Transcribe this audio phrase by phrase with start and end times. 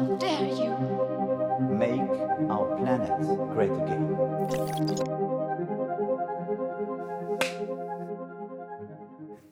[0.00, 0.72] How dare you?
[1.76, 2.00] Make
[2.48, 3.10] our planet
[3.52, 4.16] great again.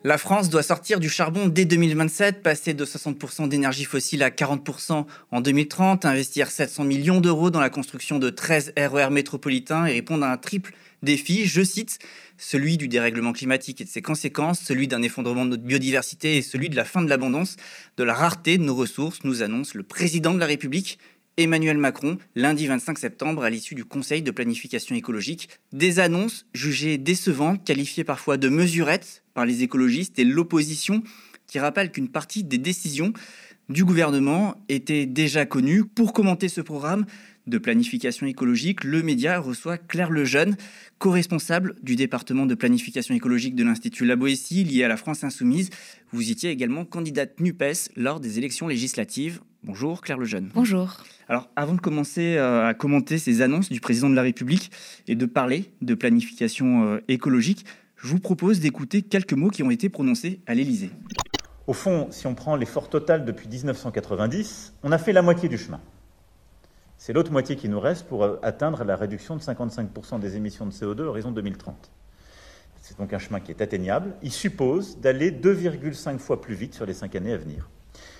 [0.05, 5.05] La France doit sortir du charbon dès 2027, passer de 60% d'énergie fossile à 40%
[5.33, 10.25] en 2030, investir 700 millions d'euros dans la construction de 13 RER métropolitains et répondre
[10.25, 10.73] à un triple
[11.03, 11.99] défi, je cite,
[12.37, 16.43] celui du dérèglement climatique et de ses conséquences, celui d'un effondrement de notre biodiversité et
[16.43, 17.57] celui de la fin de l'abondance,
[17.97, 20.99] de la rareté de nos ressources, nous annonce le président de la République
[21.39, 25.49] Emmanuel Macron lundi 25 septembre à l'issue du Conseil de planification écologique.
[25.73, 31.03] Des annonces jugées décevantes, qualifiées parfois de mesurettes par les écologistes et l'opposition,
[31.47, 33.13] qui rappellent qu'une partie des décisions
[33.69, 35.85] du gouvernement étaient déjà connues.
[35.85, 37.07] Pour commenter ce programme
[37.49, 40.57] de planification écologique, le média reçoit Claire Lejeune,
[40.99, 45.71] co-responsable du département de planification écologique de l'Institut La Boétie, lié à la France Insoumise.
[46.13, 49.41] Vous étiez également candidate NUPES lors des élections législatives.
[49.65, 50.51] Bonjour Claire Lejeune.
[50.55, 50.99] Bonjour.
[51.29, 54.71] Alors, avant de commencer euh, à commenter ces annonces du président de la République
[55.09, 57.65] et de parler de planification euh, écologique,
[57.97, 60.91] je vous propose d'écouter quelques mots qui ont été prononcés à l'Élysée.
[61.67, 65.59] Au fond, si on prend l'effort total depuis 1990, on a fait la moitié du
[65.59, 65.81] chemin.
[66.99, 70.67] C'est l'autre moitié qui nous reste pour euh, atteindre la réduction de 55% des émissions
[70.67, 71.93] de CO2 à horizon 2030.
[72.83, 74.15] C'est donc un chemin qui est atteignable.
[74.23, 77.71] Il suppose d'aller 2,5 fois plus vite sur les cinq années à venir.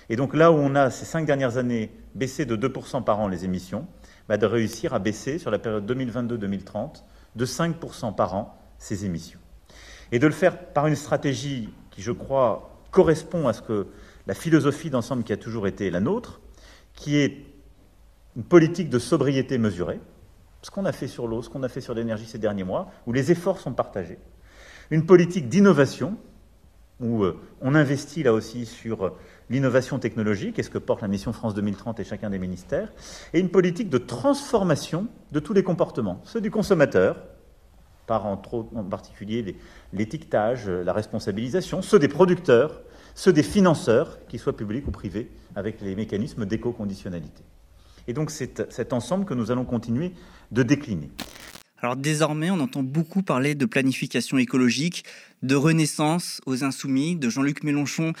[0.09, 3.27] Et donc là où on a ces cinq dernières années baissé de 2% par an
[3.27, 3.85] les émissions,
[4.29, 7.03] bah de réussir à baisser sur la période 2022-2030
[7.35, 9.39] de 5% par an ces émissions.
[10.11, 13.87] Et de le faire par une stratégie qui, je crois, correspond à ce que
[14.25, 16.39] la philosophie d'ensemble qui a toujours été la nôtre,
[16.93, 17.45] qui est
[18.35, 19.99] une politique de sobriété mesurée,
[20.61, 22.91] ce qu'on a fait sur l'eau, ce qu'on a fait sur l'énergie ces derniers mois,
[23.07, 24.19] où les efforts sont partagés.
[24.91, 26.17] Une politique d'innovation,
[26.99, 29.13] où euh, on investit là aussi sur
[29.49, 32.91] l'innovation technologique et ce que porte la mission France 2030 et chacun des ministères,
[33.33, 37.17] et une politique de transformation de tous les comportements, ceux du consommateur,
[38.05, 39.55] par entre en particulier
[39.93, 42.81] l'étiquetage, la responsabilisation, ceux des producteurs,
[43.13, 47.43] ceux des financeurs, qu'ils soient publics ou privés, avec les mécanismes d'éco-conditionnalité.
[48.09, 50.13] Et donc c'est cet ensemble que nous allons continuer
[50.51, 51.11] de décliner.
[51.77, 55.05] Alors désormais, on entend beaucoup parler de planification écologique,
[55.43, 58.13] de renaissance aux insoumis, de Jean-Luc Mélenchon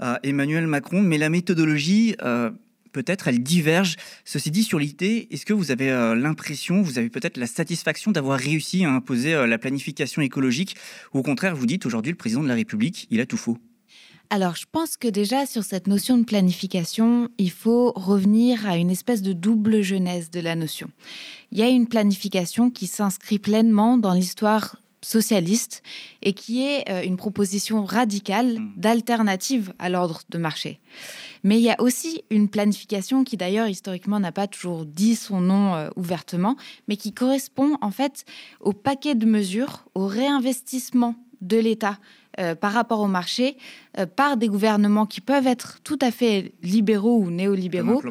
[0.00, 2.50] à Emmanuel Macron, mais la méthodologie, euh,
[2.90, 3.94] peut-être, elle diverge.
[4.24, 8.10] Ceci dit, sur l'idée, est-ce que vous avez euh, l'impression, vous avez peut-être la satisfaction
[8.10, 10.76] d'avoir réussi à imposer euh, la planification écologique,
[11.14, 13.58] ou au contraire, vous dites aujourd'hui, le président de la République, il a tout faux?
[14.30, 18.90] Alors, je pense que déjà sur cette notion de planification, il faut revenir à une
[18.90, 20.90] espèce de double genèse de la notion.
[21.52, 25.82] Il y a une planification qui s'inscrit pleinement dans l'histoire socialiste
[26.22, 28.72] et qui est euh, une proposition radicale mmh.
[28.76, 30.80] d'alternative à l'ordre de marché.
[31.44, 35.40] Mais il y a aussi une planification qui d'ailleurs historiquement n'a pas toujours dit son
[35.40, 36.56] nom euh, ouvertement,
[36.88, 38.24] mais qui correspond en fait
[38.60, 41.98] au paquet de mesures, au réinvestissement de l'État
[42.38, 43.56] euh, par rapport au marché
[44.14, 48.02] par des gouvernements qui peuvent être tout à fait libéraux ou néolibéraux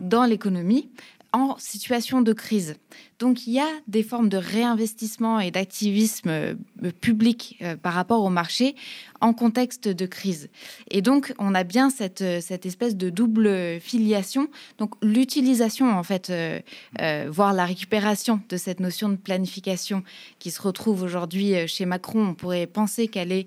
[0.00, 0.88] dans l'économie,
[1.32, 2.76] en situation de crise.
[3.18, 6.54] Donc il y a des formes de réinvestissement et d'activisme euh,
[7.00, 8.74] public euh, par rapport au marché
[9.20, 10.50] en contexte de crise.
[10.90, 14.48] Et donc on a bien cette, euh, cette espèce de double filiation.
[14.78, 16.32] Donc l'utilisation en fait,
[17.28, 20.02] voire la récupération de cette notion de planification
[20.38, 23.46] qui se retrouve aujourd'hui chez Macron, on pourrait penser qu'elle est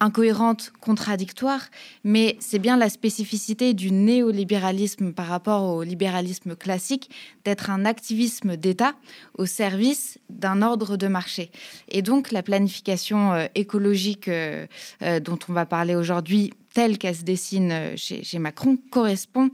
[0.00, 1.62] incohérente, contradictoire,
[2.02, 7.10] mais c'est bien la spécificité du néolibéralisme par rapport au libéralisme classique
[7.44, 8.94] d'être un activisme d'État
[9.38, 11.50] au service d'un ordre de marché.
[11.88, 14.66] Et donc la planification euh, écologique euh,
[15.02, 19.50] euh, dont on va parler aujourd'hui, telle qu'elle se dessine chez, chez Macron, correspond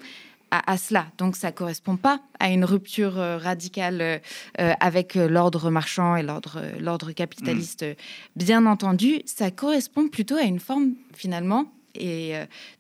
[0.51, 1.07] à, cela.
[1.19, 4.19] Donc ça correspond pas à une rupture euh, radicale euh,
[4.61, 7.95] euh, avec l'ordre marchand et l'ordre capitaliste, mm.
[8.37, 9.23] bien entendu.
[9.27, 12.35] Ça correspond plutôt à une forme finalement et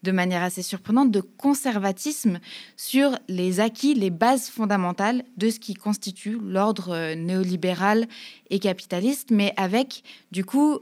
[0.04, 2.38] de manière assez surprenante de conservatisme
[2.76, 8.06] sur les acquis, les bases fondamentales de ce qui constitue l'ordre néolibéral
[8.50, 10.78] et capitaliste, mais avec du coup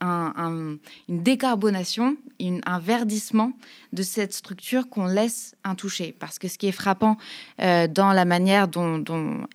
[0.00, 0.78] une
[1.08, 3.52] décarbonation, un verdissement
[3.92, 6.14] de cette structure qu'on laisse intouchée.
[6.18, 7.16] Parce que ce qui est frappant
[7.60, 9.02] euh, dans la manière dont,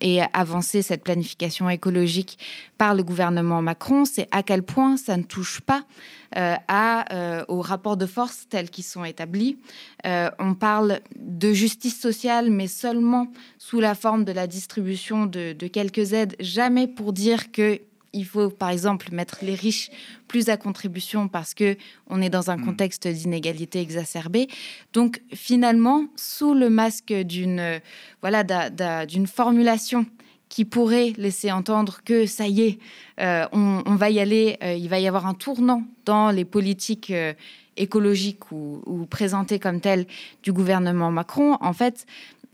[0.00, 2.38] est avancée cette planification écologique
[2.76, 5.84] par le gouvernement Macron, c'est à quel point ça ne touche pas
[6.36, 9.56] euh, à, euh, aux rapports de force tels qu'ils sont établis.
[10.04, 15.66] on parle de justice sociale, mais seulement sous la forme de la distribution de, de
[15.68, 17.80] quelques aides, jamais pour dire que
[18.14, 19.90] il faut par exemple mettre les riches
[20.28, 21.76] plus à contribution parce que
[22.06, 22.64] on est dans un mm.
[22.64, 24.48] contexte d'inégalité exacerbée.
[24.92, 27.80] Donc finalement, sous le masque d'une
[28.22, 28.44] voilà
[29.06, 30.06] d'une formulation
[30.54, 32.78] qui pourrait laisser entendre que ça y est,
[33.20, 37.10] euh, on, va y aller, euh, il va y avoir un tournant dans les politiques
[37.10, 37.32] euh,
[37.76, 40.06] écologiques ou, ou, présentées comme telles
[40.44, 41.58] du gouvernement Macron.
[41.60, 42.06] En fait,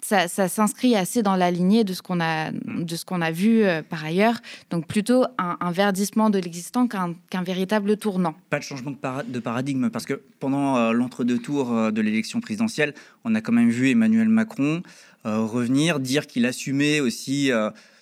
[0.02, 3.64] ça, s'inscrit assez dans la lignée de ce qu'on a, de ce qu'on a vu
[3.88, 4.40] par ailleurs.
[4.70, 8.34] Donc plutôt un, verdissement de l'existant qu'un véritable tournant.
[8.50, 12.94] Pas de changement de, paradigme, parce que pendant l'entre-deux tours de l'élection présidentielle,
[13.24, 14.82] on a quand même vu Emmanuel Macron
[15.24, 17.50] revenir, dire qu'il assumait aussi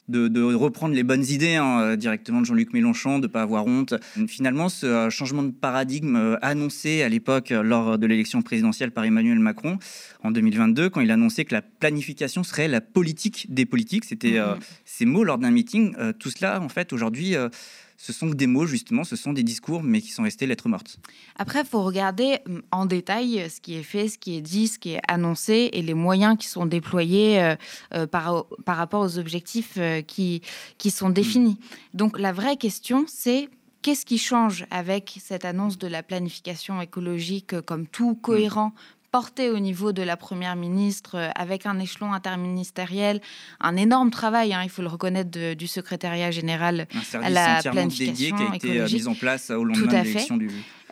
[0.08, 3.66] de, reprendre les bonnes idées hein, euh, directement de Jean-Luc Mélenchon, de ne pas avoir
[3.66, 3.94] honte.
[4.26, 9.05] Finalement, ce euh, changement de paradigme euh, annoncé à l'époque lors de l'élection présidentielle par
[9.05, 9.78] Emmanuel Macron
[10.22, 14.56] en 2022, quand il annonçait que la planification serait la politique des politiques, c'était mm-hmm.
[14.84, 15.94] ces mots lors d'un meeting.
[16.19, 17.37] tout cela, en fait, aujourd'hui
[18.00, 20.99] ce sont des mots, justement, ce sont des discours, mais qui sont restés lettres mortes.
[21.37, 24.41] Après, il faut regarder hum, en détail euh, ce qui est fait, ce qui est
[24.41, 27.56] dit, ce qui est annoncé et les moyens qui sont déployés euh,
[27.95, 30.43] euh, par, par rapport aux objectifs qui,
[30.79, 31.59] qui sont définis.
[31.93, 33.49] Donc, la vraie question, c'est
[33.83, 38.73] qu'est-ce qui change avec cette annonce de la planification écologique comme tout cohérent
[39.10, 43.20] porté au niveau de la Première ministre euh, avec un échelon interministériel,
[43.60, 48.32] un énorme travail, hein, il faut le reconnaître, du secrétariat général à la planification dédié
[48.32, 50.38] qui a été euh, mis en place au lendemain de l'élection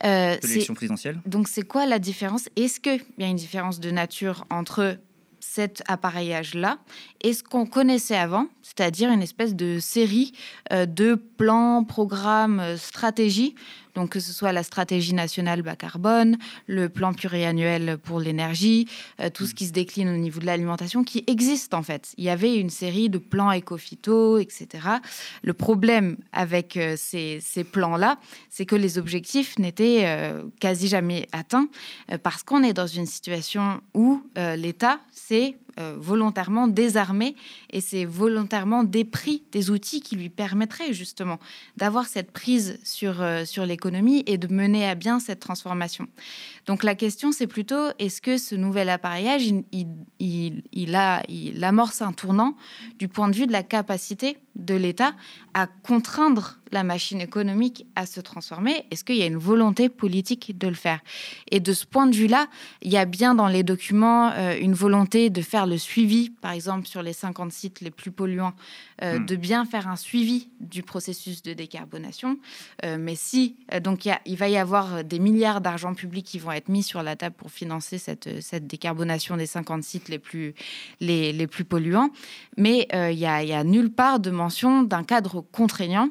[0.04, 0.36] euh,
[0.74, 1.20] présidentielle.
[1.26, 2.48] Donc c'est quoi la différence?
[2.56, 4.98] Est-ce qu'il y a une différence de nature entre
[5.40, 6.78] cet appareillage-là?
[7.22, 10.32] Et ce qu'on connaissait avant, c'est-à-dire une espèce de série
[10.70, 13.54] de plans, programmes, stratégies
[13.96, 18.86] donc que ce soit la stratégie nationale bas carbone, le plan pluriannuel pour l'énergie,
[19.20, 22.12] euh, tout ce qui se décline au niveau de l'alimentation, qui existe en fait.
[22.18, 24.68] Il y avait une série de plans éco-phyto, etc.
[25.42, 27.40] Le problème avec euh, ces,
[27.72, 28.18] plans-là,
[28.50, 31.68] c'est que les objectifs n'étaient euh, quasi jamais atteints
[32.22, 35.56] parce qu'on est dans une situation où l'État s'est
[35.98, 37.36] volontairement désarmé
[37.70, 41.38] et c'est volontairement dépris des outils qui lui permettraient justement
[41.76, 46.08] d'avoir cette prise sur, sur l'économie et de mener à bien cette transformation.
[46.66, 49.86] Donc la question, c'est plutôt, est-ce que ce nouvel appareillage, il,
[50.18, 52.56] il, a, il amorce un tournant
[52.98, 55.12] du point de vue de la capacité de l'État
[55.54, 58.84] à contraindre la machine économique à se transformer?
[58.90, 61.00] Est-ce qu'il y a une volonté politique de le faire?
[61.50, 62.48] Et de ce point de vue-là,
[62.82, 66.52] il y a bien dans les documents euh, une volonté de faire le suivi, par
[66.52, 68.54] exemple sur les 50 sites les plus polluants,
[69.02, 69.26] euh, hmm.
[69.26, 72.38] de bien faire un suivi du processus de décarbonation.
[72.84, 76.52] Euh, mais si, donc il, il, va y avoir des milliards d'argent public qui vont
[76.52, 80.54] être mis sur la table pour financer cette, cette décarbonation des 50 sites les plus,
[81.00, 82.10] les, les plus polluants,
[82.56, 86.10] mais il n'y a, a nulle part de mention d'un cadre contraignant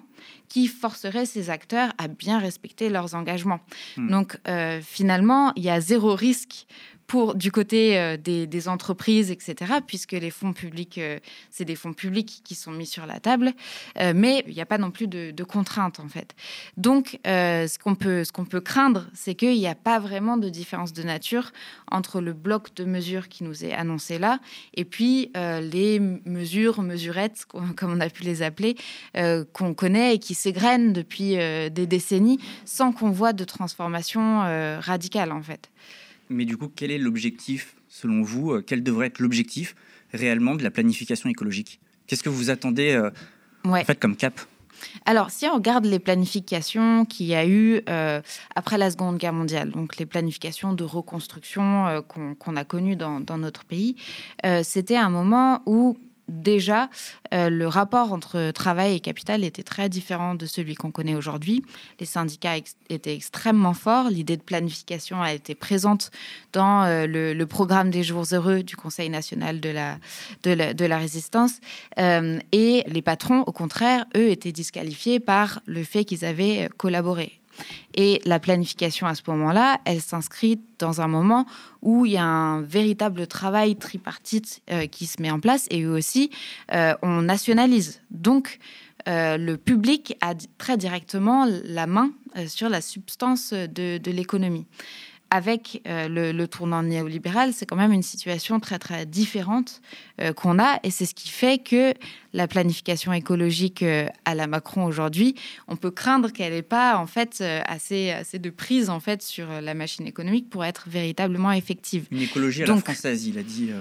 [0.50, 3.59] qui forcerait ces acteurs à bien respecter leurs engagements.
[3.97, 4.09] Hmm.
[4.09, 6.68] Donc euh, finalement, il y a zéro risque
[7.07, 11.19] pour du côté euh, des, entreprises, etc., puisque les fonds publics, euh,
[11.51, 13.53] c'est des fonds publics qui sont mis sur la table,
[13.99, 16.33] euh, mais il n'y a pas non plus de, contraintes en fait.
[16.75, 20.49] Donc, ce qu'on peut, ce qu'on peut craindre, c'est qu'il n'y a pas vraiment de
[20.49, 21.51] différence de nature
[21.91, 24.39] entre le bloc de mesures qui nous est annoncé là
[24.73, 28.75] et puis les mesures, mesurettes, comme on a pu les appeler,
[29.53, 34.39] qu'on connaît et qui s'égrènent depuis des décennies sans qu'on voit de transformation
[34.79, 35.69] radicale en fait.
[36.30, 39.75] Mais du coup, quel est l'objectif, selon vous euh, Quel devrait être l'objectif
[40.13, 41.79] réellement de la planification écologique?
[42.08, 43.10] Qu'est-ce que vous attendez euh,
[43.63, 44.39] en fait comme cap?
[45.05, 48.22] Alors, si on regarde les planifications qu'il y a eu euh,
[48.55, 53.38] après la Seconde Guerre mondiale, donc les planifications de reconstruction qu'on a connues dans, dans,
[53.38, 53.96] notre pays,
[54.63, 56.89] c'était un moment où déjà,
[57.34, 61.63] euh, le rapport entre travail et capital était très différent de celui qu'on connaît aujourd'hui.
[62.00, 62.58] Les syndicats
[62.89, 64.10] étaient extrêmement forts.
[64.10, 66.12] L'idée de planification a été présente
[66.53, 69.98] dans euh, le, programme des jours heureux du Conseil national de la,
[70.44, 71.60] de la, résistance.
[72.00, 77.39] Euh, et les patrons, au contraire, eux, étaient disqualifiés par le fait qu'ils avaient collaboré.
[77.93, 81.45] Et la planification à ce moment-là, elle s'inscrit dans un moment
[81.81, 85.85] où il y a un véritable travail tripartite euh, qui se met en place et
[85.85, 86.29] aussi
[86.74, 88.01] euh, on nationalise.
[88.12, 88.59] Donc
[89.07, 92.12] euh, le public a très directement la main
[92.47, 94.65] sur la substance de, l'économie
[95.29, 99.81] avec le, tournant néolibéral, c'est quand même une situation très très différente
[100.35, 101.93] qu'on a, et c'est ce qui fait que
[102.36, 105.36] la planification écologique euh, à la Macron aujourd'hui,
[105.68, 109.22] on peut craindre qu'elle n'ait pas en fait euh, assez, assez de prise en fait
[109.22, 112.08] sur la machine économique pour être véritablement effective.
[112.12, 113.72] Une écologie à la française, il a dit.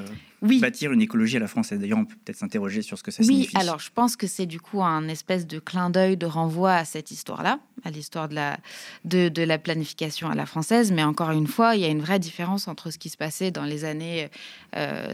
[0.41, 0.61] oui.
[0.61, 1.81] Bâtir une écologie à la française.
[1.81, 3.51] D'ailleurs, on peut peut-être s'interroger sur ce que ça signifie.
[3.55, 6.75] Oui, alors je pense que c'est du coup un espèce de clin d'œil, de renvoi
[6.75, 8.59] à cette histoire-là, à l'histoire de la,
[9.05, 10.93] de, de, la planification à la française.
[10.93, 13.51] Mais encore une fois, il y a une vraie différence entre ce qui se passait
[13.51, 14.29] dans les années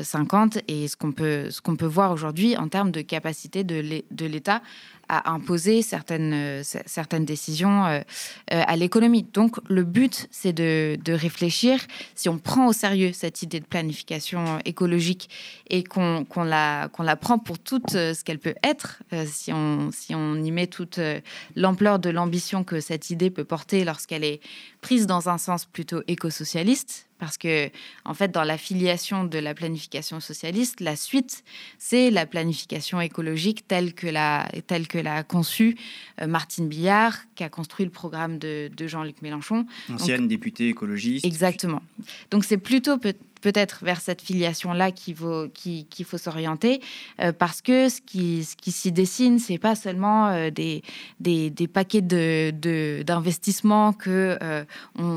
[0.03, 3.30] 50 et ce qu'on peut, ce qu'on peut voir aujourd'hui en termes de capacité
[3.65, 4.63] de l'État
[5.11, 7.99] à imposer certaines, euh, certaines décisions euh,
[8.53, 9.25] euh, à l'économie.
[9.25, 11.81] Donc le but, c'est de, de, réfléchir,
[12.15, 15.29] si on prend au sérieux cette idée de planification écologique
[15.69, 20.15] et qu'on la, qu'on la prend pour toute ce qu'elle peut être, si, on, si
[20.15, 21.01] on y met toute
[21.57, 24.41] l'ampleur de l'ambition que cette idée peut porter lorsqu'elle est
[24.81, 27.71] prise dans un sens plutôt éco-socialiste, parce que
[28.05, 31.45] en fait dans la filiation de la planification socialiste, la suite
[31.79, 35.77] c'est la planification écologique telle que la telle que l'a conçue
[36.21, 41.25] euh, Martine Billard, qui a construit le programme de, Jean-Luc Mélenchon, ancienne députée écologiste.
[41.25, 41.83] Exactement.
[42.31, 46.81] Donc c'est plutôt peut peut-être vers cette filiation-là qu'il faut, s'orienter,
[47.21, 50.83] euh, parce que ce qui, s'y dessine, c'est pas seulement euh, des,
[51.73, 54.65] paquets d'investissements de, que euh,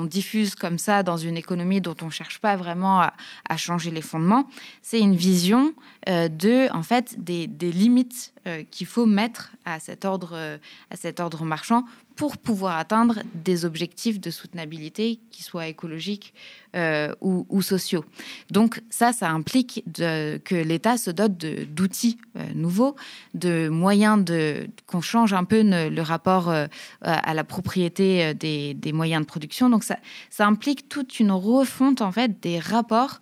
[0.08, 3.14] diffuse comme ça dans une économie dont on cherche pas vraiment à,
[3.58, 4.48] changer les fondements.
[4.82, 5.74] C'est une vision
[6.08, 8.34] de, en fait, des, des limites
[8.72, 14.20] qu'il faut mettre à cet ordre, à cet ordre marchand pour pouvoir atteindre des objectifs
[14.20, 16.34] de soutenabilité qui soient écologiques
[16.76, 18.04] euh, ou, sociaux.
[18.50, 22.96] Donc ça, ça implique que l'État se dote d'outils euh, nouveaux,
[23.36, 26.66] de moyens de qu'on change un peu le rapport euh,
[27.02, 29.70] à la propriété des, moyens de production.
[29.70, 29.98] Donc ça,
[30.32, 33.22] ça implique toute une refonte en fait des rapports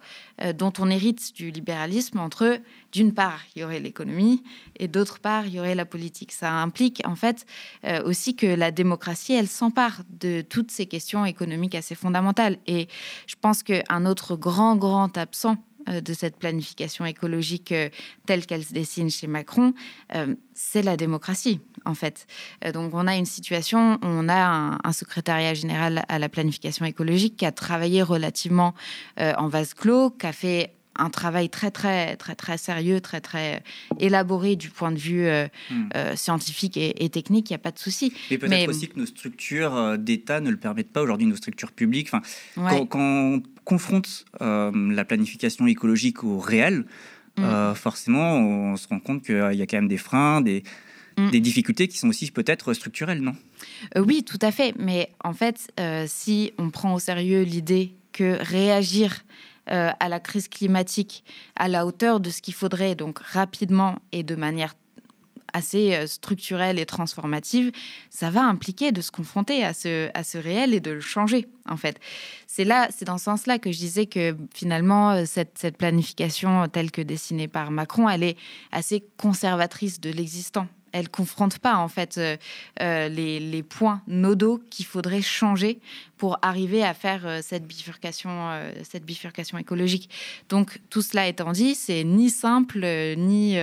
[0.55, 2.59] dont on hérite du libéralisme entre
[2.91, 4.43] d'une part, il y aurait l'économie
[4.77, 6.31] et d'autre part, il y aurait la politique.
[6.31, 7.45] Ça implique en fait
[7.85, 12.57] euh, aussi que la démocratie, elle s'empare de toutes ces questions économiques assez fondamentales.
[12.67, 12.87] Et
[13.27, 15.57] je pense qu'un autre grand, grand absent
[15.89, 17.89] euh, de cette planification écologique euh,
[18.25, 19.73] telle qu'elle se dessine chez Macron,
[20.53, 22.27] c'est la démocratie, en fait.
[22.73, 27.37] donc, on a une situation, on a un, un, secrétariat général à la planification écologique
[27.37, 28.73] qui a travaillé relativement
[29.17, 33.63] en vase clos, qui a fait un travail très très très très sérieux, très très
[33.99, 35.89] élaboré du point de vue euh, hmm.
[35.95, 38.13] euh, scientifique et, technique, il n'y a pas de souci.
[38.29, 41.71] Mais peut-être aussi que nos structures euh, d'État ne le permettent pas aujourd'hui, nos structures
[41.71, 42.09] publiques.
[42.11, 42.21] Enfin,
[42.55, 46.85] quand, on confronte la planification écologique au réel,
[47.37, 47.73] hmm.
[47.75, 50.63] forcément, on se rend compte qu'il y a quand même des freins, des,
[51.17, 51.31] hmm.
[51.31, 53.35] des difficultés qui sont aussi peut-être structurelles, non?
[53.95, 54.73] Oui, tout à fait.
[54.77, 55.71] Mais en fait,
[56.07, 59.23] si on prend au sérieux l'idée que réagir
[59.69, 61.23] euh, à la crise climatique
[61.55, 64.73] à la hauteur de ce qu'il faudrait, donc rapidement et de manière
[65.53, 67.71] assez euh, structurelle et transformative,
[68.09, 71.47] ça va impliquer de se confronter à ce, à ce réel et de le changer,
[71.69, 71.99] en fait.
[72.47, 76.67] C'est là, c'est dans ce sens-là que je disais que finalement, euh, cette, cette planification
[76.67, 78.37] telle que dessinée par Macron, elle est
[78.71, 82.37] assez conservatrice de l'existant elle confronte pas en fait euh,
[82.81, 85.79] euh, les, points nodaux qu'il faudrait changer
[86.17, 88.49] pour arriver à faire euh, cette bifurcation,
[88.83, 90.09] cette bifurcation écologique.
[90.49, 92.85] Donc tout cela étant dit, c'est ni simple
[93.17, 93.57] ni,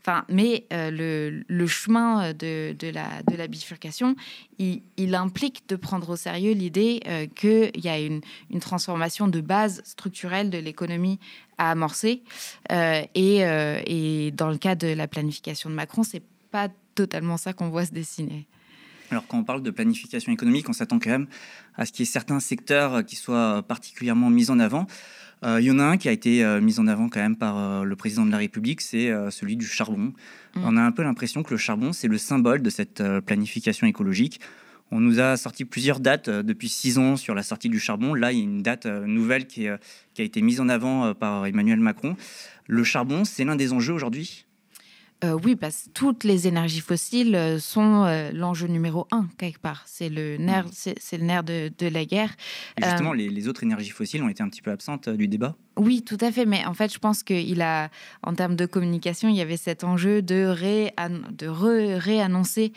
[0.00, 4.16] enfin, mais le, chemin de, la, bifurcation,
[4.58, 7.00] il, implique de prendre au sérieux l'idée
[7.36, 11.18] qu'il y a une, une, transformation de base structurelle de l'économie
[11.58, 12.22] à amorcer.
[12.70, 16.22] et, et dans le cas de la planification de Macron, c'est
[16.54, 18.46] pas totalement ça qu'on voit se dessiner.
[19.10, 21.26] Alors quand on parle de planification économique, on s'attend quand même
[21.74, 24.86] à ce qu'il y ait certains secteurs qui soient particulièrement mis en avant.
[25.44, 27.34] Euh, il y en a un qui a été euh, mis en avant quand même
[27.34, 30.12] par euh, le président de la République, c'est celui du charbon.
[30.54, 30.62] Mm.
[30.62, 34.40] On a un peu l'impression que le charbon, c'est le symbole de cette planification écologique.
[34.92, 38.14] On nous a sorti plusieurs dates depuis six ans sur la sortie du charbon.
[38.14, 39.66] Là, il y a une date nouvelle qui,
[40.14, 42.16] qui a été mise en avant par Emmanuel Macron.
[42.68, 44.46] Le charbon, c'est l'un des enjeux aujourd'hui?
[45.24, 49.58] Euh, oui, parce que toutes les énergies fossiles euh, sont euh, l'enjeu numéro un, quelque
[49.58, 49.82] part.
[49.86, 50.94] C'est le nerf, mm.
[50.98, 52.34] c'est le nerf de, la guerre.
[52.82, 55.56] justement, les, autres énergies fossiles ont été un petit peu absentes du débat?
[55.76, 56.46] Oui, tout à fait.
[56.46, 57.90] Mais en fait, je pense qu'il a,
[58.22, 60.92] en termes de communication, il y avait cet enjeu de, ré,
[61.30, 62.72] de réannoncer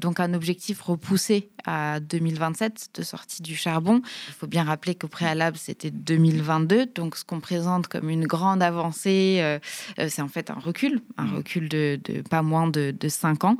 [0.00, 4.02] donc un objectif repoussé à 2027 de sortie du charbon.
[4.28, 6.86] Il faut bien rappeler qu'au préalable, c'était 2022.
[6.94, 9.58] Donc, ce qu'on présente comme une grande avancée,
[9.96, 11.36] c'est en fait un recul, un mm.
[11.36, 13.56] recul de, pas moins de, de 5 ans.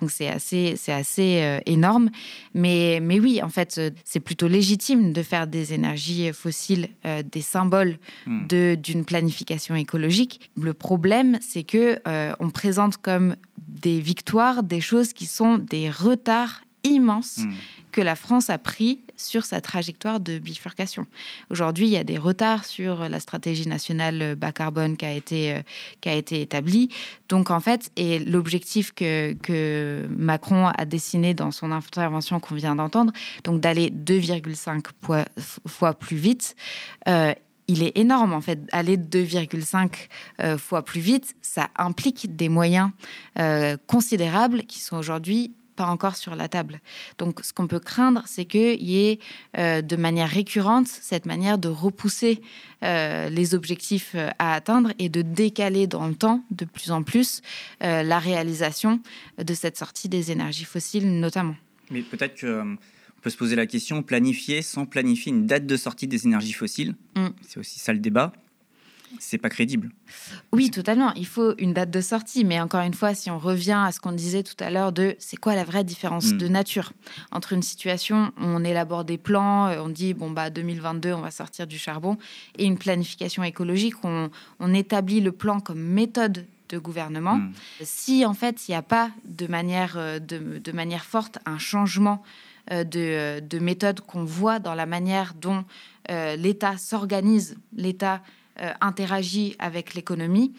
[0.00, 2.10] Donc c'est assez, c'est assez euh, énorme.
[2.54, 7.40] Mais, mais oui, en fait, c'est plutôt légitime de faire des énergies fossiles euh, des
[7.40, 7.95] symboles
[8.26, 8.46] Hmm.
[8.46, 10.50] d'une planification écologique.
[10.60, 13.36] Le problème, c'est que euh, on présente comme
[13.68, 17.52] des victoires des choses qui sont des retards immenses Hmm.
[17.92, 21.06] que la France a pris sur sa trajectoire de bifurcation.
[21.50, 25.54] Aujourd'hui, il y a des retards sur la stratégie nationale bas carbone qui a été,
[25.54, 25.60] euh,
[26.00, 26.90] qui a été établie.
[27.28, 32.76] Donc, en fait, et l'objectif que, que Macron a dessiné dans son intervention qu'on vient
[32.76, 33.12] d'entendre,
[33.44, 35.24] donc d'aller 2,5 fois,
[35.66, 36.54] fois plus vite,
[37.08, 37.32] euh,
[37.68, 38.60] il est énorme en fait.
[38.72, 39.90] Aller 2,5
[40.40, 42.90] euh, fois plus vite, ça implique des moyens
[43.38, 46.80] euh, considérables qui sont aujourd'hui pas encore sur la table.
[47.18, 49.18] Donc, ce qu'on peut craindre, c'est qu'il y ait
[49.58, 52.40] euh, de manière récurrente cette manière de repousser
[52.82, 57.42] les objectifs à atteindre et de décaler dans le temps de plus en plus
[57.80, 59.00] la réalisation
[59.42, 61.56] de cette sortie des énergies fossiles, notamment.
[61.90, 62.76] Mais peut-être qu'on
[63.26, 66.94] peut se poser la question planifier sans planifier une date de sortie des énergies fossiles.
[67.16, 67.26] Mm.
[67.42, 68.32] C'est aussi ça le débat.
[69.18, 69.90] C'est pas crédible.
[70.52, 71.12] Oui, totalement.
[71.14, 72.44] Il faut une date de sortie.
[72.44, 75.16] Mais encore une fois, si on revient à ce qu'on disait tout à l'heure de
[75.18, 76.38] c'est quoi la vraie différence Mm.
[76.38, 76.92] de nature
[77.32, 81.20] entre une situation où on élabore des plans, euh, on dit bon bah 2022 on
[81.20, 82.18] va sortir du charbon,
[82.58, 84.30] et une planification écologique où on,
[84.60, 87.38] on établit le plan comme méthode de gouvernement.
[87.38, 87.52] Mm.
[87.82, 91.58] Si en fait il n'y a pas de manière, euh, de, de manière forte un
[91.58, 92.22] changement
[92.70, 95.64] de, euh, de méthode qu'on voit dans la manière dont
[96.10, 98.22] euh, l'État s'organise, l'État
[98.60, 100.52] euh, interagit avec l'économie,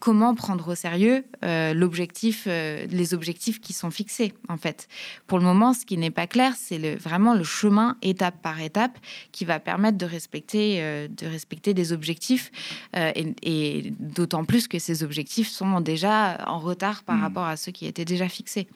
[0.00, 4.86] comment prendre au sérieux euh, l'objectif, euh, les objectifs qui sont fixés en fait.
[5.26, 8.60] Pour le moment, ce qui n'est pas clair, c'est le, vraiment le chemin étape par
[8.60, 8.98] étape
[9.32, 12.50] qui va permettre de respecter, euh, de respecter des objectifs
[12.96, 17.22] euh, et, et d'autant plus que ces objectifs sont déjà en retard par Mm.
[17.22, 18.68] rapport à ceux qui étaient déjà fixés.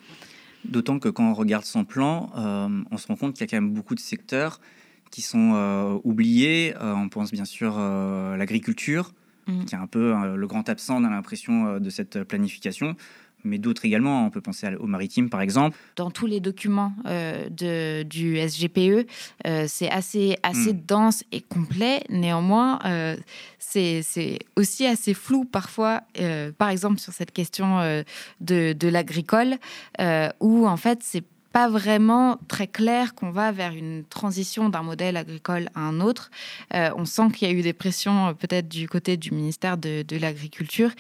[0.69, 3.47] D'autant que quand on regarde son plan, euh, on se rend compte qu'il y a
[3.49, 4.61] quand même beaucoup de secteurs
[5.11, 6.75] qui sont euh, oubliés.
[6.81, 9.13] Euh, on pense bien sûr à l'agriculture,
[9.49, 9.65] Mm.
[9.65, 12.97] qui est un peu le grand absent, on a l'impression, de cette planification.
[13.49, 15.77] Mais d'autres également, on peut penser au maritime par exemple.
[15.97, 19.07] dans tous les documents euh, de, du SGPE,
[19.47, 20.83] euh, c'est assez, assez Mm.
[20.87, 22.03] dense et complet.
[22.11, 23.17] Néanmoins, euh,
[23.59, 27.79] c'est aussi assez flou parfois, euh, par exemple sur cette question
[28.41, 29.57] de, de l'agricole,
[30.41, 35.17] où en fait, c'est pas vraiment très clair qu'on va vers une transition d'un modèle
[35.17, 36.31] agricole à un autre.
[36.75, 39.79] Euh, on sent qu'il y a eu des pressions euh, peut-être du côté du ministère
[39.79, 40.91] de, de l'Agriculture.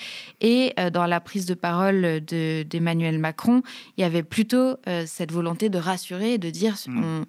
[0.40, 3.62] Et euh, dans la prise de parole de- d'Emmanuel Macron,
[3.96, 7.04] il y avait plutôt euh, cette volonté de rassurer et de dire Mm.
[7.04, 7.24] on,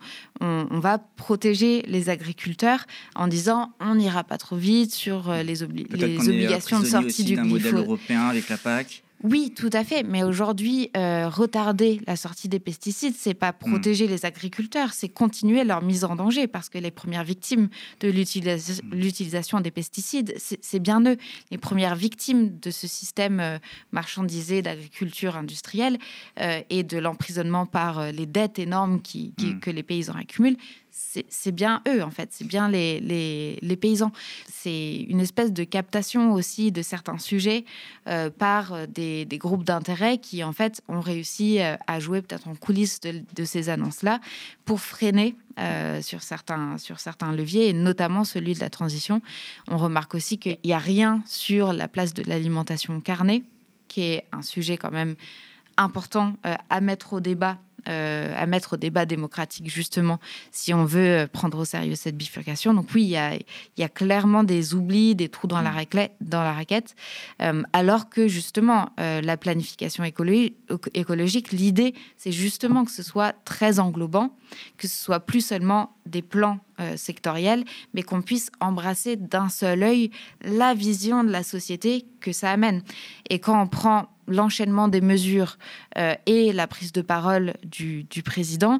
[0.45, 5.63] on- on va protéger les agriculteurs en disant on n'ira pas trop vite sur les,
[5.63, 7.85] obli- obligations de sortie du d'un modèle glyphosate.
[7.85, 9.03] européen avec la PAC.
[9.21, 10.03] Oui, tout à fait.
[10.03, 15.65] Mais aujourd'hui, euh, retarder la sortie des pesticides, c'est pas protéger les agriculteurs, c'est continuer
[15.65, 17.67] leur mise en danger parce que les premières victimes
[17.99, 21.17] de l'utilis- l'utilisation des pesticides, c'est bien eux.
[21.51, 23.57] Les premières victimes de ce système euh,
[23.91, 25.97] marchandisé d'agriculture industrielle
[26.39, 29.59] euh, et de l'emprisonnement par les dettes énormes qui, qui- Mm.
[29.59, 30.57] que les paysans accumulent.
[30.91, 34.11] C'est bien eux, en fait, c'est bien les, paysans.
[34.47, 37.63] C'est une espèce de captation aussi de certains sujets
[38.07, 42.47] euh, par euh, des, groupes d'intérêt qui, en fait, ont réussi euh, à jouer peut-être
[42.47, 44.19] en coulisses de, ces annonces-là
[44.65, 45.35] pour freiner
[46.01, 49.21] sur, certains, sur certains leviers, et notamment celui de la transition.
[49.67, 53.43] On remarque aussi qu'il n'y a rien sur la place de l'alimentation carnée,
[53.87, 55.15] qui est un sujet quand même
[55.75, 57.57] important à mettre au débat.
[57.89, 60.19] Euh, à mettre au débat démocratique justement
[60.51, 62.73] si on veut euh, prendre au sérieux cette bifurcation.
[62.73, 63.43] Donc oui, il y a, il
[63.77, 66.95] y a clairement des oublis, des trous dans la, raclette, dans la raquette,
[67.41, 70.53] euh, alors que justement euh, la planification écologi-
[70.93, 74.35] écologique, l'idée c'est justement que ce soit très englobant,
[74.77, 79.83] que ce soit plus seulement des plans euh, sectoriels, mais qu'on puisse embrasser d'un seul
[79.83, 80.11] œil
[80.43, 82.81] la vision de la société que ça amène.
[83.29, 85.57] Et quand on prend l'enchaînement des mesures
[85.97, 88.79] euh, et la prise de parole du, du président,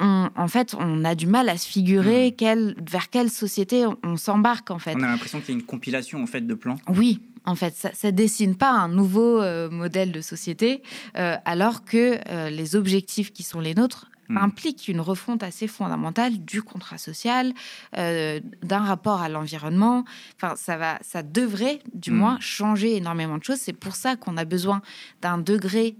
[0.00, 3.96] on- en fait, on a du mal à se figurer quelle- vers quelle société on,
[4.02, 4.94] on s'embarque en fait.
[4.96, 6.76] On a l'impression qu'il y a une compilation en fait de plans.
[6.88, 10.82] Oui, en fait, ça, ça dessine pas un nouveau euh, modèle de société,
[11.16, 14.38] euh, alors que euh, les objectifs qui sont les nôtres Hmm.
[14.38, 17.52] impliquent une refonte assez fondamentale du contrat social,
[17.96, 20.04] euh, d'un rapport à l'environnement.
[20.36, 22.16] Enfin, ça va, ça devrait, du Hmm.
[22.16, 23.58] moins, changer énormément de choses.
[23.60, 24.82] C'est pour ça qu'on a besoin
[25.22, 25.96] d'un degré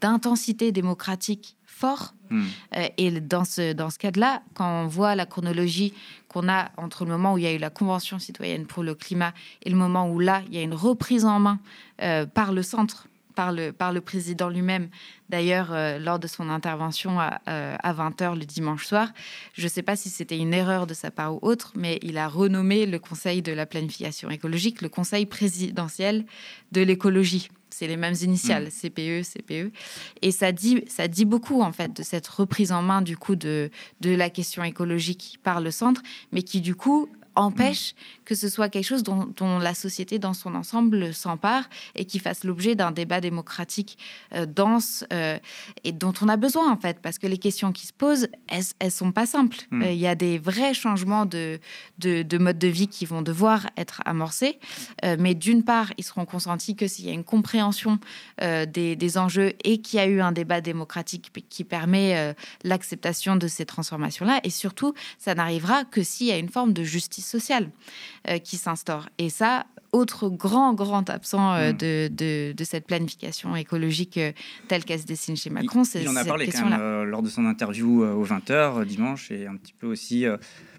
[0.00, 2.44] d'intensité démocratique fort Hmm.
[2.76, 5.94] euh, et dans ce, dans ce cadre-là, quand on voit la chronologie
[6.28, 8.94] qu'on a entre le moment où il y a eu la Convention citoyenne pour le
[8.94, 11.58] climat et le moment où là, il y a une reprise en main
[12.02, 13.08] euh, par le centre
[13.38, 14.88] par le, par le président lui-même,
[15.28, 19.12] d'ailleurs, euh, lors de son intervention à, 20h le dimanche soir.
[19.52, 22.18] Je ne sais pas si c'était une erreur de sa part ou autre, mais il
[22.18, 26.26] a renommé le Conseil de la planification écologique le Conseil présidentiel
[26.72, 28.70] de l'écologie c'est les mêmes initiales, mm.
[28.70, 29.72] CPE, CPE.
[30.22, 33.36] Et ça dit, ça dit beaucoup, en fait, de cette reprise en main, du coup,
[33.36, 33.70] de,
[34.00, 38.68] de la question écologique par le centre, mais qui, du coup, empêche que ce soit
[38.68, 43.22] quelque chose dont, la société dans son ensemble s'empare et qui fasse l'objet d'un débat
[43.22, 43.96] démocratique
[44.34, 45.38] euh, dense euh,
[45.82, 48.64] et dont on a besoin en fait, parce que les questions qui se posent, elles,
[48.80, 49.56] elles sont pas simples.
[49.70, 49.82] Hmm.
[49.82, 51.58] Euh, il y a des vrais changements de,
[51.98, 54.58] de, mode de vie qui vont devoir être amorcés,
[55.18, 57.98] mais d'une part, ils seront consentis que s'il y a une compréhension
[58.40, 63.48] des, des, enjeux et qu'il y a eu un débat démocratique qui permet l'acceptation de
[63.48, 67.70] ces transformations-là, et surtout, ça n'arrivera que s'il y a une forme de justice sociale
[68.28, 69.08] euh, qui s'instaure.
[69.18, 71.76] Et ça, autre grand, grand absent euh, mm.
[71.76, 74.32] de, de, cette planification écologique euh,
[74.66, 77.28] telle qu'elle se dessine chez Macron, c'est Il en a parlé quand même lors de
[77.28, 80.24] son interview aux 20h dimanche et un petit peu aussi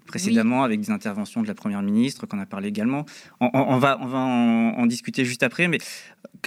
[0.06, 3.06] précédemment avec des interventions de la Première ministre qu'on a parlé également.
[3.40, 5.78] On, va, on va en, discuter juste après, mais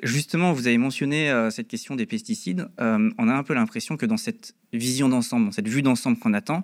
[0.03, 2.67] justement, vous avez mentionné cette question des pesticides.
[2.77, 6.33] on a un peu l'impression que dans cette vision d'ensemble, dans cette vue d'ensemble qu'on
[6.33, 6.63] attend,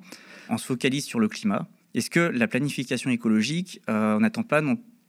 [0.49, 4.61] on se focalise sur le climat, est-ce que la planification écologique, euh, on n'attend pas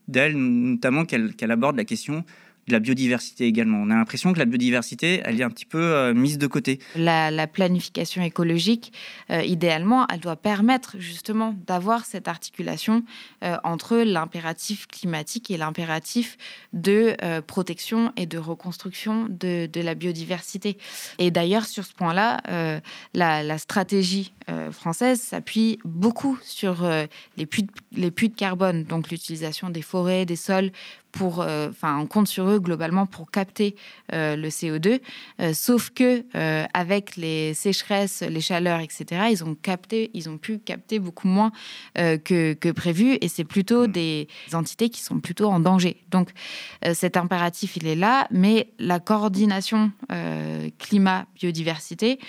[0.07, 2.25] d'elle notamment qu'elle aborde la question
[2.67, 3.79] la biodiversité également.
[3.79, 6.79] On a l'impression que la biodiversité, elle est un petit peu euh, mise de côté.
[6.95, 8.93] La, planification écologique,
[9.29, 13.03] euh, idéalement, elle doit permettre justement d'avoir cette articulation
[13.43, 16.37] euh, entre l'impératif climatique et l'impératif
[16.73, 20.77] de protection et de reconstruction de, la biodiversité.
[21.17, 22.81] Et d'ailleurs, sur ce point-là,
[23.13, 24.33] la, stratégie
[24.71, 26.87] française s'appuie beaucoup sur
[27.37, 30.71] les puits de carbone, donc l'utilisation des forêts, des sols
[31.11, 33.75] pour, euh, enfin, on compte sur eux globalement pour capter
[34.13, 35.01] euh, le CO2.
[35.39, 36.23] Euh, sauf que
[36.73, 41.51] avec les sécheresses, les chaleurs, etc., ils ont capté, ils ont pu capter beaucoup moins
[41.95, 43.91] que, que, prévu, et c'est plutôt mmh.
[43.91, 46.01] des entités qui sont plutôt en danger.
[46.09, 46.29] Donc,
[46.93, 49.91] cet impératif, il est là, mais la coordination
[50.79, 52.19] climat-biodiversité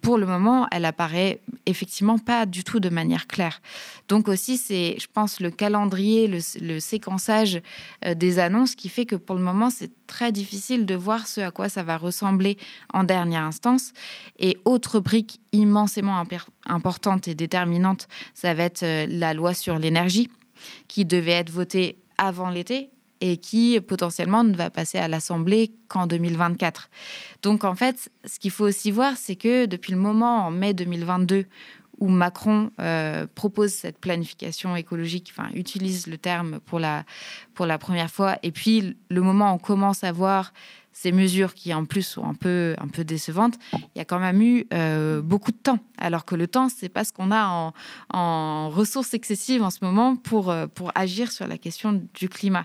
[0.00, 3.60] pour le moment, elle apparaît effectivement pas du tout de manière claire.
[4.08, 7.60] Donc aussi, c'est, je pense, le calendrier, le, séquençage
[8.04, 11.40] euh, des annonces qui fait que pour le moment, c'est très difficile de voir ce
[11.40, 12.58] à quoi ça va ressembler
[12.92, 13.92] en dernière instance.
[14.38, 16.22] Et autre brique immensément
[16.66, 20.30] importante et déterminante, ça va être euh, la loi sur l'énergie
[20.88, 26.06] qui devait être votée avant l'été, et qui potentiellement ne va passer à l'Assemblée qu'en
[26.06, 26.90] 2024.
[27.42, 30.74] Donc en fait, ce qu'il faut aussi voir, c'est que depuis le moment en mai
[30.74, 31.46] 2022
[31.98, 37.04] où Macron euh, propose cette planification écologique, utilise le terme pour la,
[37.54, 40.52] pour la première fois, et puis le moment où on commence à voir
[40.98, 44.18] ces mesures qui en plus sont un peu, un peu décevantes, il y a quand
[44.18, 45.78] même eu euh, beaucoup de temps.
[45.98, 47.74] Alors que le temps, c'est pas ce qu'on a
[48.14, 52.64] en, ressources excessives en ce moment pour, euh, pour agir sur la question du climat.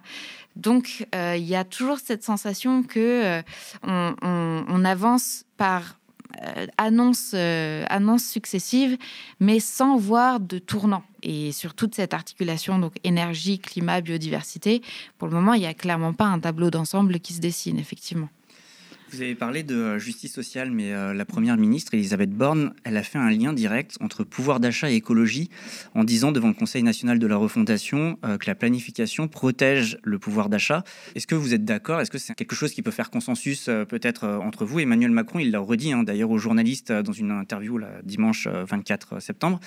[0.55, 3.41] Donc euh, il y a toujours cette sensation que
[3.83, 5.99] on, avance par
[6.77, 8.97] annonces, annonces successives,
[9.39, 11.03] mais sans voir de tournant.
[11.23, 14.81] Et sur toute cette articulation, donc énergie, climat, biodiversité,
[15.17, 18.29] pour le moment, il n'y a clairement pas un tableau d'ensemble qui se dessine, effectivement.
[19.11, 22.95] Vous avez parlé de euh, justice sociale, mais euh, la première ministre, Elisabeth Borne, elle
[22.95, 25.49] a fait un lien direct entre pouvoir d'achat et écologie
[25.95, 30.17] en disant devant le Conseil national de la refondation euh, que la planification protège le
[30.17, 30.85] pouvoir d'achat.
[31.13, 31.99] Est-ce que vous êtes d'accord?
[31.99, 34.79] Est-ce que c'est quelque chose qui peut faire consensus peut-être entre vous?
[34.79, 39.19] Emmanuel Macron, il l'a redit hein, d'ailleurs aux journalistes dans une interview là, dimanche 24
[39.19, 39.59] septembre.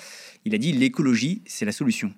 [0.45, 2.11] Il a dit l'écologie, c'est la solution.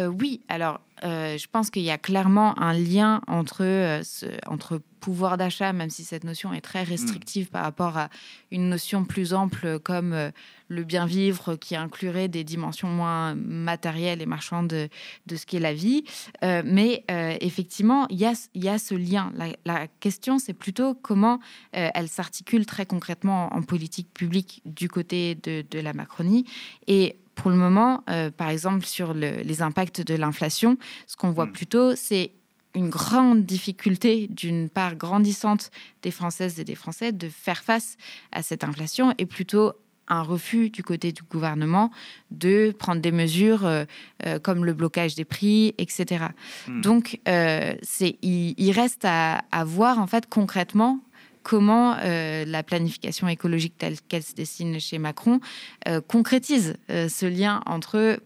[0.00, 4.02] Oui, alors euh, je pense qu'il y a clairement un lien entre, euh,
[4.46, 8.08] entre pouvoir d'achat, même si cette notion est très restrictive par rapport à
[8.50, 10.30] une notion plus ample comme euh,
[10.68, 14.88] le bien vivre, qui inclurait des dimensions moins matérielles et marchandes de,
[15.26, 16.04] de ce qu'est la vie.
[16.42, 17.04] mais
[17.40, 19.30] effectivement, il y a, y a ce lien.
[19.66, 21.38] La, question, c'est plutôt comment
[21.72, 26.46] elle s'articule très concrètement en politique publique du côté de, de la Macronie.
[26.86, 31.46] Et pour le moment, euh, par exemple, sur les impacts de l'inflation, ce qu'on voit
[31.46, 31.52] hmm.
[31.52, 32.32] plutôt, c'est
[32.74, 35.70] une grande difficulté d'une part grandissante
[36.02, 37.96] des Françaises et des Français de faire face
[38.32, 39.72] à cette inflation et plutôt
[40.08, 41.90] un refus du côté du gouvernement
[42.30, 43.84] de prendre des mesures euh,
[44.26, 46.26] euh, comme le blocage des prix, etc.
[46.68, 46.80] Hmm.
[46.80, 51.00] Donc, c'est, il, reste à, à, voir en fait concrètement
[51.44, 55.38] comment euh, la planification écologique telle qu'elle se dessine chez Macron
[55.86, 58.18] euh, concrétise euh, ce lien entre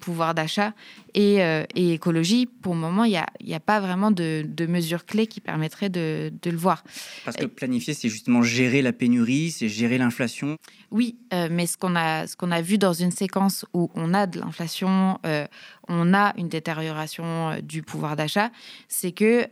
[0.00, 0.72] pouvoir d'achat
[1.14, 1.40] et,
[1.74, 6.30] écologie, pour le moment, il n'y a, pas vraiment de, mesures clés qui permettraient de,
[6.44, 6.84] le voir.
[7.24, 10.56] Parce que planifier, c'est justement gérer la pénurie, c'est gérer l'inflation.
[10.92, 14.38] Oui, mais ce qu'on a, qu'on a vu dans une séquence où on a de
[14.38, 15.18] l'inflation,
[15.88, 18.52] on a une détérioration du pouvoir d'achat,
[18.86, 19.48] c'est que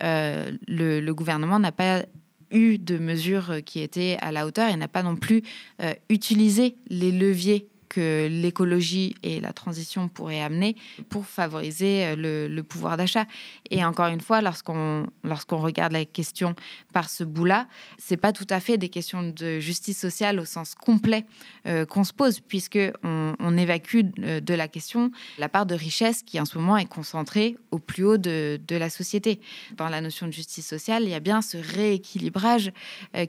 [0.69, 2.05] le, le gouvernement n'a pas
[2.51, 5.43] eu de mesures qui étaient à la hauteur et n'a pas non plus
[6.09, 10.77] utilisé les leviers que l'écologie et la transition pourraient amener
[11.09, 13.27] pour favoriser euh, le, pouvoir d'achat.
[13.71, 16.55] Et encore une fois, lorsqu'on lorsqu'on regarde la question
[16.93, 17.67] par ce bout-là,
[17.99, 21.25] c'est pas tout à fait des questions de justice sociale au sens complet
[21.67, 26.23] euh, qu'on se pose, puisque on, évacue euh, de la question la part de richesse
[26.23, 29.41] qui en ce moment est concentrée au plus haut de, de la société.
[29.77, 32.73] Dans la notion de justice sociale, il y a bien ce rééquilibrage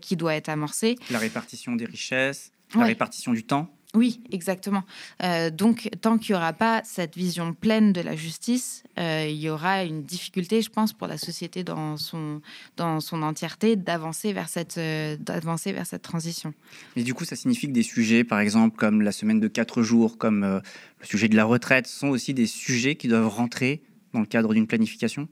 [0.02, 0.96] qui doit être amorcé.
[1.10, 3.74] La répartition des richesses, la répartition du temps.
[3.96, 4.84] Oui, exactement.
[5.24, 9.38] Euh, donc, tant qu'il n'y aura pas cette vision pleine de la justice, euh, il
[9.38, 12.42] y aura une difficulté, je pense, pour la société dans son,
[12.78, 16.54] dans son entièreté d'avancer vers, cette, euh, vers cette transition.
[16.96, 19.82] Mais du coup, ça signifie que des sujets, par exemple, comme la semaine de quatre
[19.82, 23.82] jours, comme le sujet de la retraite, sont aussi des sujets qui doivent rentrer
[24.14, 25.28] dans le cadre d'une planification?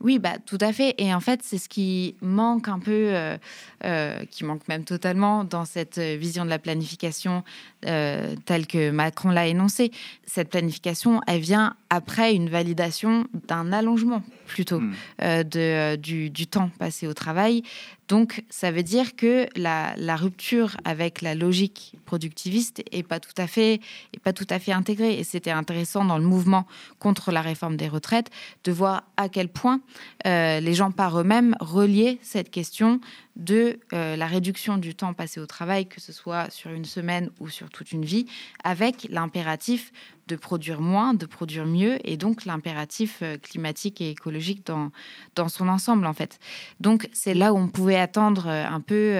[0.00, 0.94] Oui, bah, tout à fait.
[0.98, 3.36] Et en fait, c'est ce qui manque un peu, euh,
[3.84, 7.44] euh, qui manque même totalement dans cette vision de la planification
[7.86, 9.90] euh, telle que Macron l'a énoncée.
[10.26, 14.92] Cette planification, elle vient après une validation d'un allongement plutôt hmm.
[15.20, 17.62] de, du, du, temps passé au travail.
[18.08, 23.46] Donc, ça veut dire que la, rupture avec la logique productiviste est pas tout à
[23.46, 23.80] fait,
[24.12, 25.18] est pas tout à fait intégrée.
[25.18, 26.66] Et c'était intéressant dans le mouvement
[26.98, 28.30] contre la réforme des retraites
[28.64, 29.80] de voir à quel point
[30.26, 33.00] euh, les gens par eux-mêmes reliaient cette question
[33.36, 37.30] de euh, la réduction du temps passé au travail, que ce soit sur une semaine
[37.40, 38.26] ou sur toute une vie,
[38.62, 39.92] avec l'impératif
[40.28, 44.90] de produire moins, de produire mieux, et donc l'impératif euh, climatique et écologique dans,
[45.34, 46.38] dans son ensemble, en fait.
[46.80, 49.14] Donc c'est là où on pouvait attendre euh, un peu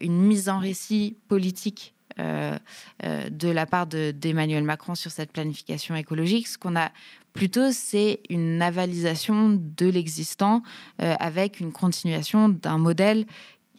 [0.00, 6.46] une mise en récit politique de la part d'Emmanuel Macron sur cette planification écologique.
[6.48, 6.90] Ce qu'on a
[7.32, 10.62] Plutôt, c'est une navalisation de l'existant
[11.00, 13.26] euh, avec une continuation d'un modèle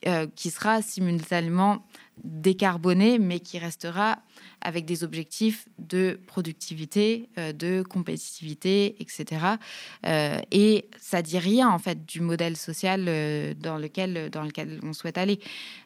[0.07, 1.85] euh, qui sera simultanément
[2.23, 4.19] décarboné, mais qui restera
[4.63, 9.45] avec des objectifs de productivité, euh, de compétitivité, etc.
[10.06, 14.80] Euh, et ça dit rien en fait du modèle social euh, dans lequel dans lequel
[14.84, 15.39] on souhaite aller.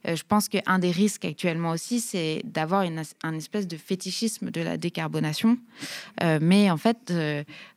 [0.05, 2.85] je pense qu'un des risques actuellement aussi, c'est d'avoir
[3.23, 5.57] un espèce de fétichisme de la décarbonation.
[6.41, 7.13] mais en fait,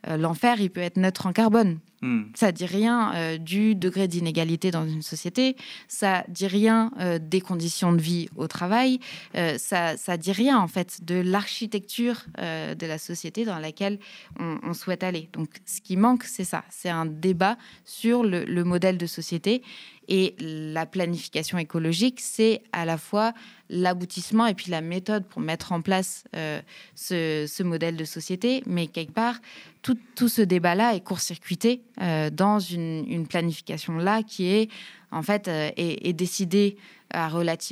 [0.06, 1.78] l'enfer, il peut être neutre en carbone.
[2.02, 2.24] Hmm.
[2.34, 5.56] Ça dit rien du degré d'inégalité dans une société,
[5.88, 9.00] ça dit rien des conditions de vie au travail,
[9.34, 13.98] ça, ça dit rien en fait de l'architecture euh, de la société dans laquelle
[14.38, 15.28] on, souhaite aller.
[15.32, 19.62] Donc, ce qui manque, c'est ça, c'est un débat sur le, modèle de société.
[20.08, 23.32] Et la planification écologique, c'est à la fois
[23.68, 26.60] l'aboutissement et puis la méthode pour mettre en place euh,
[26.94, 28.62] ce, modèle de société.
[28.66, 29.36] Mais quelque part,
[29.82, 29.98] tout,
[30.28, 34.68] ce débat-là est court-circuité euh, dans une, planification-là qui est
[35.12, 36.76] en fait est, décidée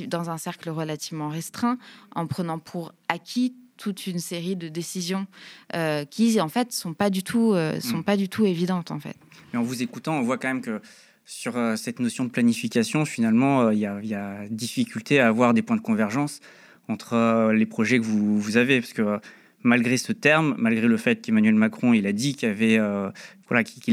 [0.07, 1.77] dans un cercle relativement restreint,
[2.15, 5.25] en prenant pour acquis toute une série de décisions
[5.73, 8.03] euh, qui en fait sont pas du tout euh, sont mm.
[8.03, 9.15] pas du tout évidentes en fait.
[9.53, 10.81] Mais en vous écoutant, on voit quand même que
[11.25, 15.61] sur euh, cette notion de planification, finalement, il y, y, a difficulté à avoir des
[15.61, 16.41] points de convergence
[16.89, 19.19] entre les projets que vous, vous avez, parce que
[19.63, 23.11] malgré ce terme, malgré le fait qu'Emmanuel Macron il a dit qu'il euh,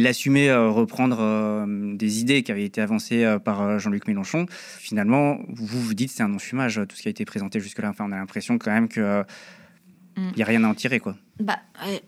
[0.04, 5.80] assumait euh, reprendre euh, des idées qui avaient été avancées par Jean-Luc Mélenchon, finalement vous
[5.80, 7.90] vous dites c'est un non-fumage tout ce qui a été présenté jusque-là.
[7.90, 9.24] Enfin on a l'impression quand même que
[10.16, 11.14] il n'y a rien à en tirer, quoi.
[11.38, 11.58] Bah,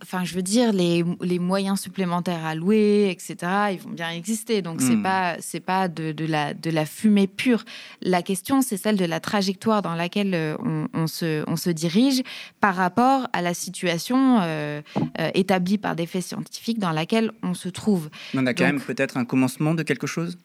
[0.03, 3.37] enfin, je veux dire, les, les, moyens supplémentaires louer, etc.,
[3.73, 4.63] ils vont bien exister.
[4.63, 5.03] Donc, c'est hmm.
[5.03, 7.65] pas, c'est pas de, de, la, de la fumée pure.
[8.01, 11.69] La question, c'est celle de la trajectoire dans laquelle euh, on, on, se, on se
[11.69, 12.23] dirige
[12.61, 14.81] par rapport à la situation euh,
[15.21, 18.09] euh, établie par des faits scientifiques dans laquelle on se trouve.
[18.33, 20.39] On a quand même peut-être un commencement de quelque chose?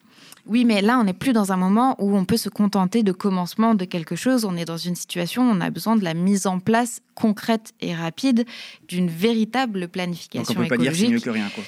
[0.46, 3.12] Oui, mais là, on n'est plus dans un moment où on peut se contenter de
[3.12, 4.44] commencement de quelque chose.
[4.44, 7.72] On est dans une situation où on a besoin de la mise en place concrète
[7.80, 8.44] et rapide
[8.86, 11.64] d'une véritable planification Donc on peut pas dire c'est mieux que rien, quoi.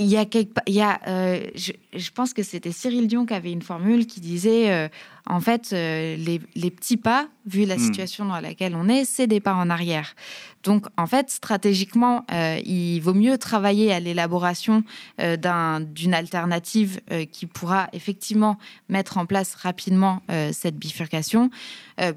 [0.00, 3.34] Il y a, quelque, il y a euh, je, pense que c'était Cyril Dion qui
[3.34, 4.88] avait une formule qui disait, euh,
[5.26, 7.80] en fait, euh, les, les, petits pas vu la hmm.
[7.80, 10.14] situation dans laquelle on est, c'est des pas en arrière.
[10.64, 14.82] Donc, en fait, stratégiquement, euh, il vaut mieux travailler à l'élaboration
[15.20, 15.36] euh,
[15.80, 18.58] d'une alternative euh, qui pourra effectivement
[18.88, 21.50] mettre en place rapidement cette bifurcation,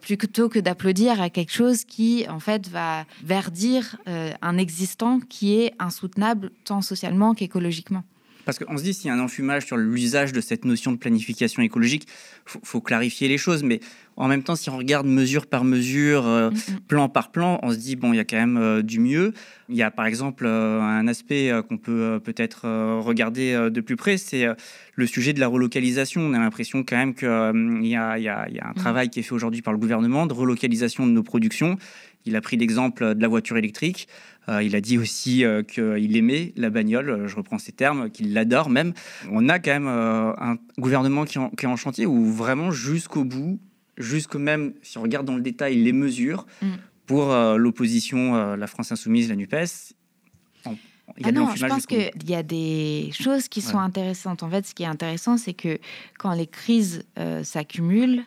[0.01, 5.73] plutôt que d'applaudir à quelque chose qui, en fait, va verdir un existant qui est
[5.79, 8.03] insoutenable tant socialement qu'écologiquement.
[8.45, 10.97] Parce qu'on se dit, s'il y a un enfumage sur l'usage de cette notion de
[10.97, 12.07] planification écologique,
[12.53, 13.63] il faut, clarifier les choses.
[13.63, 13.79] Mais
[14.17, 16.79] en même temps, si on regarde mesure par mesure, euh, mm, mm.
[16.87, 19.33] plan par plan, on se dit, bon, il y a quand même euh, du mieux.
[19.69, 22.67] Il y a par exemple euh, un aspect qu'on peut peut-être
[22.99, 24.45] regarder de plus près, c'est
[24.95, 26.21] le sujet de la relocalisation.
[26.21, 27.27] On a l'impression quand même qu'il
[27.87, 28.75] y, a un mm.
[28.75, 31.77] travail qui est fait aujourd'hui par le gouvernement de relocalisation de nos productions.
[32.25, 34.07] Il a pris l'exemple de la voiture électrique.
[34.49, 38.33] Euh, il a dit aussi euh, qu'il aimait la bagnole, je reprends ces termes, qu'il
[38.33, 38.93] l'adore même.
[39.29, 43.59] On a quand même euh, un gouvernement qui, est en chantier où vraiment jusqu'au bout,
[43.97, 46.67] jusqu'au même, si on regarde dans le détail les mesures, mm.
[47.05, 49.93] pour l'opposition, la France insoumise, la NUPES,
[51.23, 54.43] ah non, je pense qu'il y a des choses qui sont intéressantes.
[54.43, 55.79] En fait, ce qui est intéressant, c'est que
[56.17, 57.03] quand les crises
[57.43, 58.23] s'accumulent,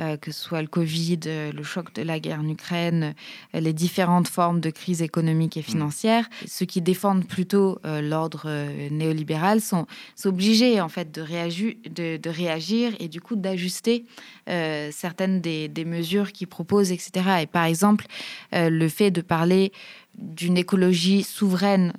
[0.00, 3.14] euh, que ce soit le Covid, euh, le choc de la guerre en Ukraine,
[3.54, 5.64] euh, les différentes formes de crise économique et mm.
[5.64, 6.28] financière.
[6.46, 8.48] Ceux qui défendent plutôt l'ordre
[8.90, 9.86] néolibéral sont,
[10.24, 14.04] obligés en fait de, réagir, de, réagir et du coup d'ajuster
[14.46, 17.42] certaines des, des mesures qu'ils proposent, etc.
[17.42, 18.06] Et par exemple,
[18.52, 19.72] le fait de parler
[20.18, 21.92] d'une écologie souveraine,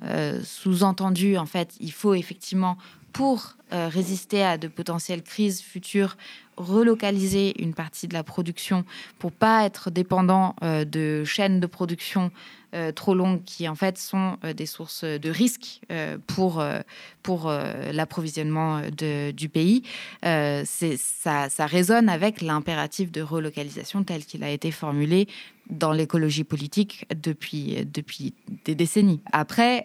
[0.44, 2.76] sous-entendu, en fait, il faut effectivement
[3.12, 6.16] pour résister à de potentielles crises futures,
[6.60, 8.84] relocaliser une partie de la production
[9.18, 12.30] pour pas être dépendant euh, de chaînes de production
[12.72, 15.80] euh, trop longues qui en fait sont euh, des sources de risques
[16.26, 16.62] pour,
[17.22, 17.52] pour
[17.92, 19.82] l'approvisionnement du pays.
[20.22, 25.26] ça, ça résonne avec l'impératif de relocalisation tel qu'il a été formulé
[25.68, 29.20] dans l'écologie politique depuis, depuis des décennies.
[29.32, 29.84] Après,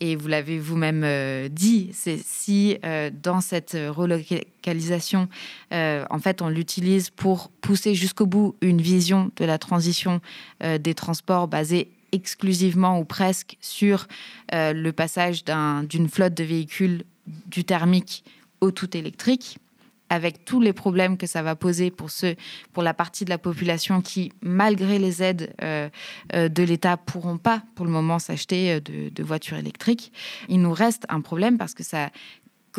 [0.00, 2.78] et vous l'avez vous-même dit, c'est si
[3.22, 5.28] dans cette relocalisation,
[6.10, 10.20] en fait, on l'utilise pour pousser jusqu'au bout une vision de la transition
[10.60, 14.06] des transports basée exclusivement ou presque sur
[14.54, 18.24] euh, le passage d'une flotte de véhicules du thermique
[18.60, 19.58] au tout électrique
[20.10, 22.36] avec tous les problèmes que ça va poser pour ceux,
[22.72, 25.88] pour la partie de la population qui, malgré les aides euh,
[26.34, 30.12] euh, de l'État, pourront pas pour le moment s'acheter de, de, voitures électriques.
[30.48, 32.10] Il nous reste un problème parce que ça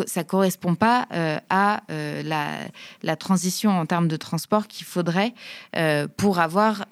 [0.05, 5.33] ça correspond pas euh, à euh, la, transition en termes de transport qu'il faudrait
[5.75, 6.85] euh, pour avoir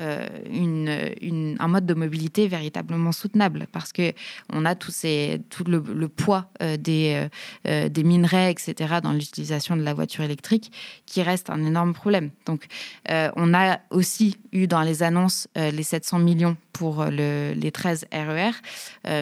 [0.50, 3.68] une, un mode de mobilité véritablement soutenable.
[3.72, 4.14] Parce que
[4.52, 7.28] on a tout, ces, tout le, poids des,
[7.66, 10.72] des minerais, etc., dans l'utilisation de la voiture électrique,
[11.06, 12.32] qui reste un énorme problème.
[12.46, 12.66] Donc,
[13.10, 18.52] on a aussi eu dans les annonces les 700 millions pour les 13 RER,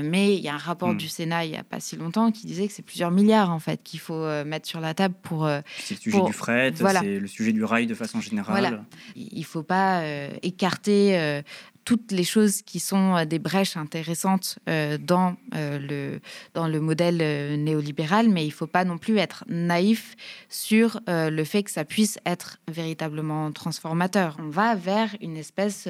[0.03, 0.97] mais il y a un rapport hmm.
[0.97, 3.59] du Sénat il n'y a pas si longtemps qui disait que c'est plusieurs milliards en
[3.59, 5.45] fait qu'il faut euh, mettre sur la table pour.
[5.45, 8.83] Euh, c'est le sujet du fret, c'est le sujet du rail de façon générale.
[9.15, 11.41] Il ne faut pas euh, écarter
[11.83, 16.19] toutes les choses qui sont des brèches intéressantes dans, le,
[16.53, 17.17] dans le modèle
[17.59, 20.15] néolibéral, mais il ne faut pas non plus être naïf
[20.47, 24.37] sur le fait que ça puisse être véritablement transformateur.
[24.39, 25.87] On va vers une espèce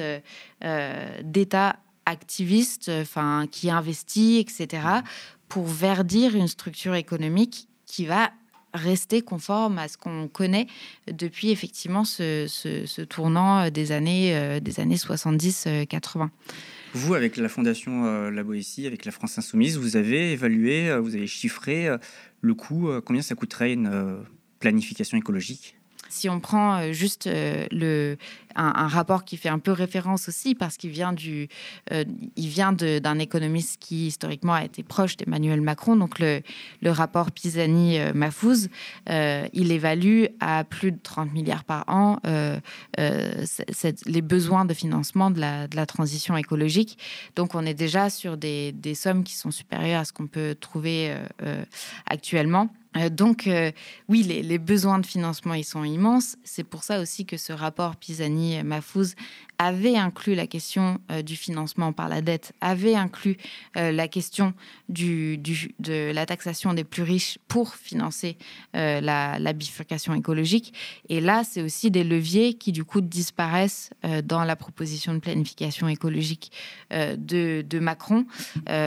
[1.22, 5.02] d'État activiste, enfin qui investit, etc.,
[5.52, 8.32] pour verdir une structure économique qui va
[8.72, 10.66] rester conforme à ce qu'on connaît
[11.06, 16.22] depuis effectivement ce, tournant des années, euh, années 70-80.
[16.22, 16.26] Euh,
[16.94, 21.14] vous, avec la Fondation euh, La Boétie, avec la France Insoumise, vous avez évalué, vous
[21.14, 21.88] avez chiffré
[22.40, 24.24] le coût, combien ça coûterait une
[24.58, 25.76] planification écologique?
[26.12, 28.18] Si on prend euh, juste euh, le,
[28.54, 31.48] un, rapport qui fait un peu référence aussi, parce qu'il vient, du,
[31.90, 32.04] euh,
[32.36, 36.42] il vient d'un économiste qui historiquement a été proche d'Emmanuel Macron, donc le,
[36.82, 38.68] le rapport Pisani-Mafouz,
[39.08, 42.18] il évalue à plus de 30 milliards par an
[42.98, 46.98] les besoins de financement de la, de la, transition écologique.
[47.36, 50.54] Donc on est déjà sur des, des sommes qui sont supérieures à ce qu'on peut
[50.58, 51.14] trouver
[52.06, 52.68] actuellement.
[52.96, 53.70] Euh, donc, euh,
[54.08, 56.36] oui, les, besoins de financement, ils sont immenses.
[56.44, 59.14] C'est pour ça aussi que ce rapport Pisani-Mafouz
[59.58, 63.36] avait inclus la question euh, du financement par la dette, avait inclus
[63.74, 64.54] la question
[64.88, 68.36] de la taxation des plus riches pour financer
[68.74, 70.74] la, bifurcation écologique.
[71.08, 73.90] Et là, c'est aussi des leviers qui, du coup, disparaissent
[74.24, 76.52] dans la proposition de planification écologique
[76.90, 78.26] de, Macron,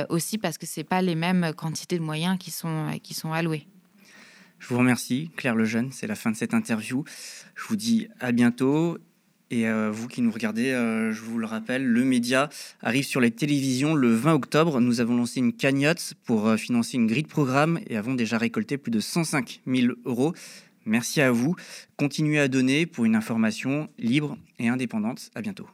[0.10, 3.68] aussi parce que ce pas les mêmes quantités de moyens qui sont alloués.
[4.60, 5.92] Je vous remercie, Claire Lejeune.
[5.92, 7.04] C'est la fin de cette interview.
[7.56, 8.98] Je vous dis à bientôt.
[9.52, 12.50] Et euh, vous qui nous regardez, euh, je vous le rappelle, le média
[12.82, 14.82] arrive sur les télévisions le 20 octobre.
[14.82, 18.40] Nous avons lancé une cagnotte pour euh, financer une grille de programme et avons déjà
[18.40, 20.34] récolté plus de 105 000 euros.
[20.86, 21.56] Merci à vous.
[21.96, 25.30] Continuez à donner pour une information libre et indépendante.
[25.36, 25.68] À bientôt.